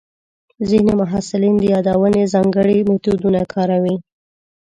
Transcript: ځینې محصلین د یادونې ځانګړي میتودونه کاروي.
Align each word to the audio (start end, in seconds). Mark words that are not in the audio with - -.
ځینې 0.69 0.93
محصلین 1.01 1.55
د 1.59 1.63
یادونې 1.73 2.31
ځانګړي 2.33 2.77
میتودونه 2.89 3.41
کاروي. 3.53 3.95